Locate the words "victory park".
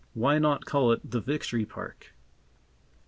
1.21-2.15